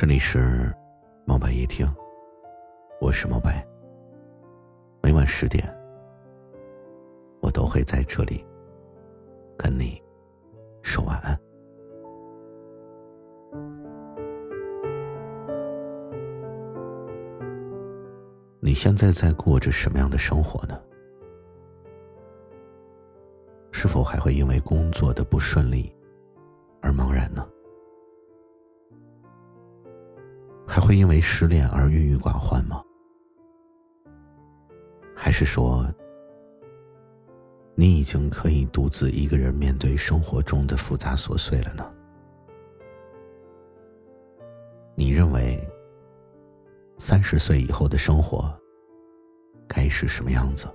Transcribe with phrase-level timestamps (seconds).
[0.00, 0.74] 这里是
[1.26, 1.86] 猫白夜听，
[3.02, 3.62] 我是猫白。
[5.02, 5.62] 每晚十点，
[7.42, 8.42] 我都会在这里
[9.58, 10.02] 跟你
[10.80, 11.38] 说晚安。
[18.58, 20.80] 你现在在过着什么样的生活呢？
[23.70, 25.94] 是否还会因为工作的不顺利
[26.80, 27.46] 而茫然呢？
[30.72, 32.80] 还会因为失恋而郁郁寡欢吗？
[35.16, 35.84] 还是说，
[37.74, 41.92] 你已经可以独自一个人面对生活中的复杂琐碎了呢？
[44.94, 45.60] 你认为，
[46.98, 48.48] 三十岁以后的生活
[49.66, 50.68] 该是什么样子？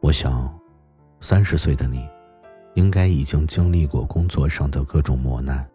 [0.00, 0.54] 我想，
[1.18, 2.06] 三十岁的你，
[2.74, 5.66] 应该已经经历过工作上的各种磨难。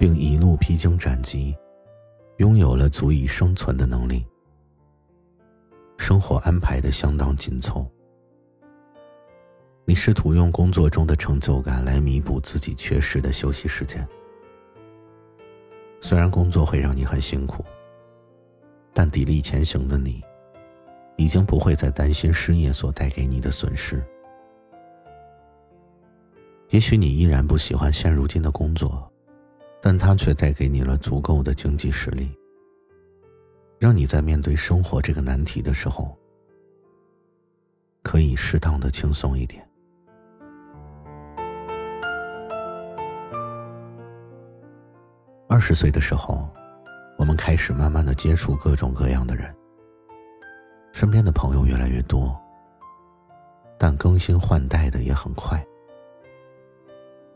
[0.00, 1.54] 并一路披荆斩棘，
[2.38, 4.24] 拥有了足以生存的能力。
[5.98, 7.86] 生活安排的相当紧凑，
[9.84, 14.08] 你试图用工作中的成就感来弥补自己缺失的休息时间。
[16.00, 17.62] 虽然工作会让你很辛苦，
[18.94, 20.24] 但砥砺前行的你，
[21.18, 24.02] 已经不会再担心失业所带给你的损失。
[26.70, 29.06] 也许你依然不喜欢现如今的工作。
[29.82, 32.30] 但它却带给你了足够的经济实力，
[33.78, 36.16] 让你在面对生活这个难题的时候，
[38.02, 39.66] 可以适当的轻松一点。
[45.48, 46.48] 二十岁的时候，
[47.18, 49.52] 我们开始慢慢的接触各种各样的人，
[50.92, 52.38] 身边的朋友越来越多，
[53.78, 55.66] 但更新换代的也很快。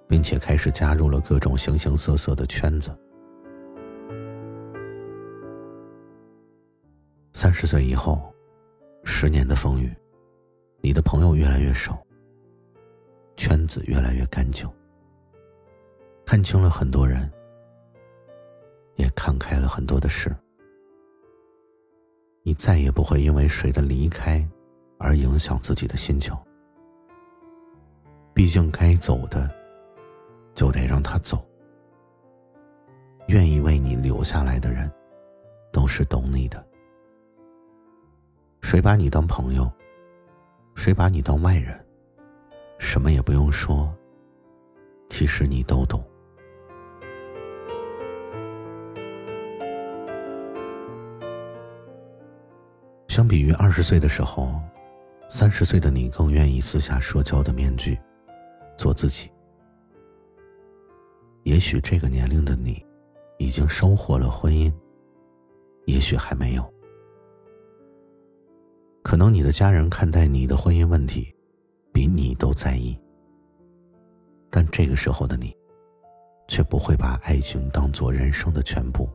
[0.08, 2.90] 并且开始加入了各种形形色色的圈子。
[7.32, 8.32] 三十岁以后，
[9.04, 9.92] 十年的风雨，
[10.80, 12.00] 你的朋友越来越少，
[13.36, 14.68] 圈子越来越干净，
[16.24, 17.30] 看清了很多人，
[18.96, 20.34] 也看开了很多的事。
[22.42, 24.46] 你再也不会因为谁的离开
[24.98, 26.34] 而影响自己的心情。
[28.32, 29.63] 毕竟该走的。
[30.54, 31.44] 就得让他走。
[33.28, 34.90] 愿意为你留下来的人，
[35.72, 36.64] 都是懂你的。
[38.60, 39.70] 谁把你当朋友，
[40.74, 41.78] 谁把你当外人，
[42.78, 43.92] 什么也不用说。
[45.10, 46.02] 其实你都懂。
[53.08, 54.60] 相比于二十岁的时候，
[55.28, 57.98] 三十岁的你更愿意撕下社交的面具，
[58.76, 59.30] 做自己。
[61.44, 62.84] 也许这个年龄的你，
[63.38, 64.72] 已经收获了婚姻，
[65.84, 66.74] 也许还没有。
[69.02, 71.34] 可能你的家人看待你的婚姻问题，
[71.92, 72.98] 比你都在意。
[74.50, 75.54] 但这个时候的你，
[76.48, 79.06] 却不会把爱情当做人生的全部。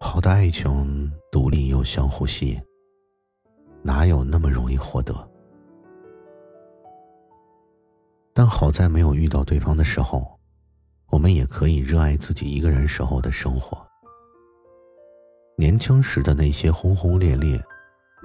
[0.00, 2.62] 好的爱情，独立又相互吸引，
[3.82, 5.14] 哪有那么容易获得？
[8.34, 10.38] 但好在没有遇到对方的时候，
[11.08, 13.80] 我们也可以热爱自己一个人时候的生活。
[15.56, 17.62] 年轻时的那些轰轰烈烈、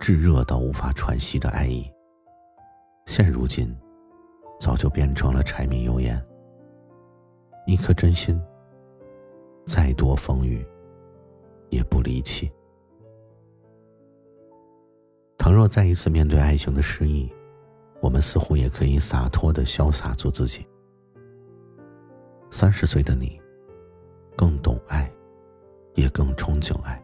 [0.02, 1.88] 炙热到无法喘息的爱意，
[3.06, 3.72] 现如今
[4.60, 6.20] 早就变成了柴米油盐。
[7.68, 8.42] 一颗真心，
[9.68, 10.66] 再多风雨
[11.70, 12.52] 也不离弃。
[15.38, 17.32] 倘若再一次面对爱情的失意，
[18.02, 20.66] 我们似乎也可以洒脱的潇洒做自己。
[22.52, 23.40] 三十岁的你，
[24.36, 25.12] 更懂爱，
[25.96, 27.04] 也更憧憬爱。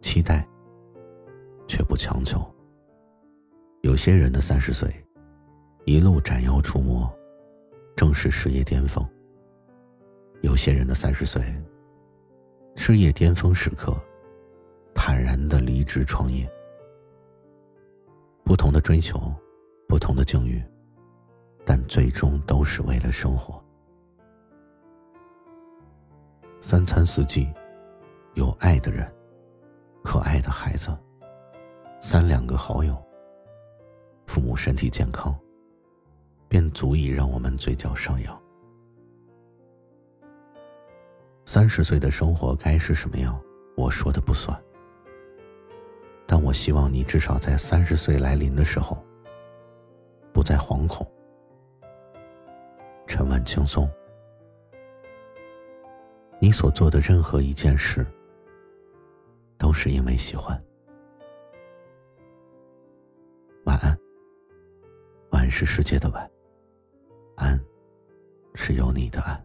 [0.00, 0.48] 期待，
[1.66, 2.40] 却不强求。
[3.82, 4.88] 有些人的三十岁，
[5.84, 7.12] 一路斩妖除魔，
[7.96, 9.04] 正是事业巅峰；
[10.40, 11.42] 有些人的三十岁，
[12.76, 13.96] 事业巅峰时刻。
[15.04, 16.48] 坦然的离职创业，
[18.44, 19.18] 不同的追求，
[19.88, 20.62] 不同的境遇，
[21.66, 23.60] 但最终都是为了生活。
[26.60, 27.52] 三餐四季，
[28.34, 29.12] 有爱的人，
[30.04, 30.96] 可爱的孩子，
[32.00, 32.96] 三两个好友，
[34.28, 35.36] 父母身体健康，
[36.46, 38.40] 便足以让我们嘴角上扬。
[41.44, 43.36] 三十岁的生活该是什么样？
[43.76, 44.56] 我说的不算。
[46.52, 49.02] 我希望你至少在三十岁来临的时候，
[50.34, 51.10] 不再惶恐，
[53.06, 53.90] 沉稳轻松。
[56.38, 58.04] 你所做的任何一件事，
[59.56, 60.62] 都是因为喜欢。
[63.64, 63.98] 晚安。
[65.30, 66.30] 晚是世界的晚，
[67.36, 67.58] 安
[68.54, 69.42] 是有你的安。